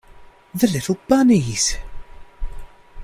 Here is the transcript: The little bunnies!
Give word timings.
The 0.55 0.65
little 0.65 0.97
bunnies! 1.07 1.77